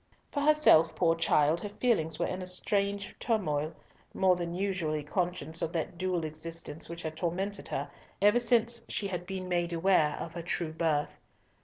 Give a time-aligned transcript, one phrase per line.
[0.31, 3.75] For herself, poor child, her feelings were in a strange turmoil,
[4.15, 7.87] more than usually conscious of that dual existence which had tormented her
[8.19, 11.19] ever since she had been made aware of her true birth.